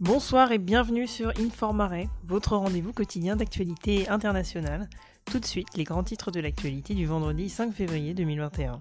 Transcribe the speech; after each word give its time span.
Bonsoir 0.00 0.52
et 0.52 0.58
bienvenue 0.58 1.08
sur 1.08 1.32
Informare, 1.40 2.04
votre 2.24 2.56
rendez-vous 2.56 2.92
quotidien 2.92 3.34
d'actualité 3.34 4.08
internationale. 4.08 4.88
Tout 5.24 5.40
de 5.40 5.44
suite, 5.44 5.76
les 5.76 5.82
grands 5.82 6.04
titres 6.04 6.30
de 6.30 6.38
l'actualité 6.38 6.94
du 6.94 7.04
vendredi 7.04 7.48
5 7.48 7.74
février 7.74 8.14
2021. 8.14 8.80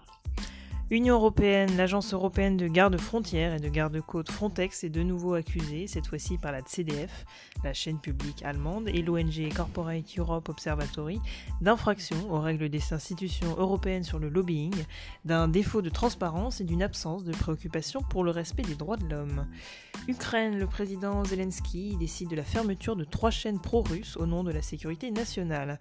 Union 0.91 1.15
européenne, 1.15 1.75
l'agence 1.75 2.13
européenne 2.13 2.55
de 2.55 2.67
garde-frontières 2.67 3.55
et 3.55 3.59
de 3.59 3.67
garde-côtes 3.67 4.31
Frontex 4.31 4.83
est 4.83 4.89
de 4.89 5.01
nouveau 5.01 5.33
accusée, 5.33 5.87
cette 5.87 6.05
fois-ci 6.07 6.37
par 6.37 6.51
la 6.51 6.61
CDF, 6.65 7.25
la 7.63 7.73
chaîne 7.73 7.99
publique 7.99 8.43
allemande, 8.43 8.87
et 8.87 9.01
l'ONG 9.01 9.51
Corporate 9.53 10.17
Europe 10.17 10.47
Observatory, 10.47 11.19
d'infraction 11.61 12.31
aux 12.31 12.39
règles 12.39 12.69
des 12.69 12.93
institutions 12.93 13.55
européennes 13.57 14.03
sur 14.05 14.19
le 14.19 14.29
lobbying, 14.29 14.75
d'un 15.25 15.49
défaut 15.49 15.81
de 15.81 15.89
transparence 15.89 16.61
et 16.61 16.63
d'une 16.63 16.83
absence 16.83 17.25
de 17.25 17.33
préoccupation 17.33 18.01
pour 18.01 18.23
le 18.23 18.31
respect 18.31 18.63
des 18.63 18.75
droits 18.75 18.97
de 18.97 19.07
l'homme. 19.07 19.45
Ukraine, 20.07 20.57
le 20.57 20.67
président 20.67 21.25
Zelensky 21.25 21.97
décide 21.97 22.29
de 22.29 22.37
la 22.37 22.45
fermeture 22.45 22.95
de 22.95 23.03
trois 23.03 23.29
chaînes 23.29 23.59
pro-russes 23.59 24.15
au 24.15 24.25
nom 24.25 24.45
de 24.45 24.51
la 24.51 24.61
sécurité 24.61 25.11
nationale. 25.11 25.79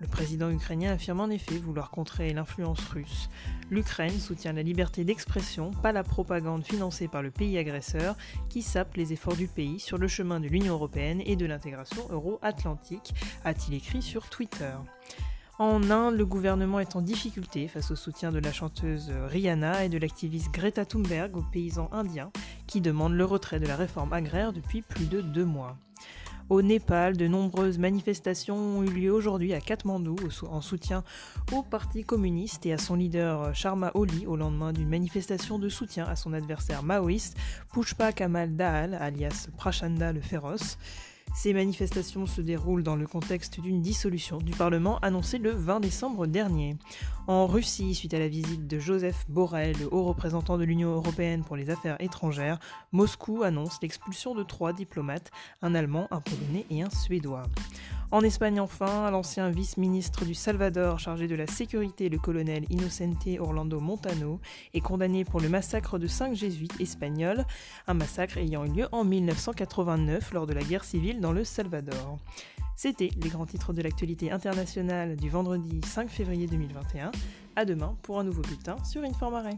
Le 0.00 0.08
président 0.08 0.50
ukrainien 0.50 0.92
affirme 0.92 1.20
en 1.20 1.28
effet 1.28 1.58
vouloir 1.58 1.90
contrer 1.90 2.32
l'influence 2.32 2.80
russe. 2.88 3.28
L'Ukraine 3.70 4.18
soutient 4.18 4.52
la 4.52 4.62
liberté 4.62 5.04
d'expression, 5.04 5.70
pas 5.70 5.92
la 5.92 6.02
propagande 6.02 6.64
financée 6.64 7.06
par 7.06 7.22
le 7.22 7.30
pays 7.30 7.56
agresseur, 7.56 8.16
qui 8.48 8.62
sape 8.62 8.96
les 8.96 9.12
efforts 9.12 9.36
du 9.36 9.46
pays 9.46 9.78
sur 9.78 9.96
le 9.96 10.08
chemin 10.08 10.40
de 10.40 10.48
l'Union 10.48 10.74
européenne 10.74 11.22
et 11.24 11.36
de 11.36 11.46
l'intégration 11.46 12.04
euro-atlantique, 12.10 13.14
a-t-il 13.44 13.74
écrit 13.74 14.02
sur 14.02 14.28
Twitter. 14.28 14.74
En 15.60 15.90
Inde, 15.90 16.16
le 16.16 16.24
gouvernement 16.24 16.78
est 16.78 16.94
en 16.94 17.02
difficulté 17.02 17.66
face 17.66 17.90
au 17.90 17.96
soutien 17.96 18.30
de 18.30 18.38
la 18.38 18.52
chanteuse 18.52 19.10
Rihanna 19.10 19.84
et 19.84 19.88
de 19.88 19.98
l'activiste 19.98 20.52
Greta 20.52 20.84
Thunberg 20.84 21.36
aux 21.36 21.42
paysans 21.42 21.88
indiens 21.90 22.30
qui 22.68 22.80
demandent 22.80 23.16
le 23.16 23.24
retrait 23.24 23.58
de 23.58 23.66
la 23.66 23.74
réforme 23.74 24.12
agraire 24.12 24.52
depuis 24.52 24.82
plus 24.82 25.06
de 25.06 25.20
deux 25.20 25.44
mois. 25.44 25.76
Au 26.48 26.62
Népal, 26.62 27.16
de 27.16 27.26
nombreuses 27.26 27.76
manifestations 27.76 28.56
ont 28.56 28.84
eu 28.84 28.90
lieu 28.90 29.12
aujourd'hui 29.12 29.52
à 29.52 29.60
Katmandou 29.60 30.14
en 30.48 30.60
soutien 30.60 31.02
au 31.52 31.64
Parti 31.64 32.04
communiste 32.04 32.64
et 32.64 32.72
à 32.72 32.78
son 32.78 32.94
leader 32.94 33.52
Sharma 33.52 33.90
Oli 33.94 34.26
au 34.26 34.36
lendemain 34.36 34.72
d'une 34.72 34.88
manifestation 34.88 35.58
de 35.58 35.68
soutien 35.68 36.04
à 36.04 36.14
son 36.14 36.34
adversaire 36.34 36.84
maoïste 36.84 37.36
Pushpa 37.72 38.12
Kamal 38.12 38.54
Dahal 38.54 38.94
alias 38.94 39.48
Prachanda 39.56 40.12
le 40.12 40.20
féroce. 40.20 40.78
Ces 41.40 41.54
manifestations 41.54 42.26
se 42.26 42.40
déroulent 42.40 42.82
dans 42.82 42.96
le 42.96 43.06
contexte 43.06 43.60
d'une 43.60 43.80
dissolution 43.80 44.38
du 44.38 44.50
Parlement 44.50 44.98
annoncée 45.02 45.38
le 45.38 45.52
20 45.52 45.78
décembre 45.78 46.26
dernier. 46.26 46.76
En 47.28 47.46
Russie, 47.46 47.94
suite 47.94 48.12
à 48.12 48.18
la 48.18 48.26
visite 48.26 48.66
de 48.66 48.80
Joseph 48.80 49.24
Borrell, 49.28 49.76
le 49.78 49.86
haut 49.94 50.02
représentant 50.02 50.58
de 50.58 50.64
l'Union 50.64 50.90
européenne 50.96 51.44
pour 51.44 51.54
les 51.54 51.70
affaires 51.70 51.96
étrangères, 52.00 52.58
Moscou 52.90 53.44
annonce 53.44 53.78
l'expulsion 53.80 54.34
de 54.34 54.42
trois 54.42 54.72
diplomates, 54.72 55.30
un 55.62 55.76
Allemand, 55.76 56.08
un 56.10 56.20
Polonais 56.20 56.66
et 56.70 56.82
un 56.82 56.90
Suédois. 56.90 57.44
En 58.10 58.22
Espagne 58.22 58.58
enfin, 58.58 59.10
l'ancien 59.10 59.50
vice-ministre 59.50 60.24
du 60.24 60.32
Salvador 60.32 60.98
chargé 60.98 61.28
de 61.28 61.34
la 61.34 61.46
sécurité, 61.46 62.08
le 62.08 62.18
colonel 62.18 62.64
Inocente 62.70 63.28
Orlando 63.38 63.80
Montano, 63.80 64.40
est 64.72 64.80
condamné 64.80 65.26
pour 65.26 65.40
le 65.40 65.50
massacre 65.50 65.98
de 65.98 66.06
cinq 66.06 66.34
jésuites 66.34 66.80
espagnols, 66.80 67.44
un 67.86 67.92
massacre 67.92 68.38
ayant 68.38 68.64
eu 68.64 68.70
lieu 68.70 68.88
en 68.92 69.04
1989 69.04 70.32
lors 70.32 70.46
de 70.46 70.54
la 70.54 70.62
guerre 70.62 70.84
civile 70.84 71.20
dans 71.20 71.32
le 71.32 71.44
Salvador. 71.44 72.16
C'était 72.76 73.10
les 73.22 73.28
grands 73.28 73.44
titres 73.44 73.74
de 73.74 73.82
l'actualité 73.82 74.32
internationale 74.32 75.16
du 75.16 75.28
vendredi 75.28 75.82
5 75.84 76.08
février 76.08 76.46
2021. 76.46 77.10
À 77.56 77.66
demain 77.66 77.94
pour 78.02 78.18
un 78.18 78.24
nouveau 78.24 78.40
bulletin 78.40 78.82
sur 78.84 79.04
Informare. 79.04 79.50